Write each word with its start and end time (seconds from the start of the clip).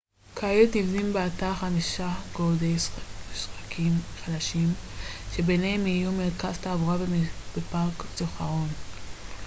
כעת 0.35 0.75
נבנים 0.75 1.13
באתר 1.13 1.53
חמישה 1.53 2.13
גורדי 2.33 2.75
שחקים 3.35 3.91
חדשים 4.25 4.67
שביניהם 5.35 5.87
יהיו 5.87 6.11
מרכז 6.11 6.57
תעבורה 6.57 6.95
ופארק 7.57 8.03
זיכרון 8.17 8.67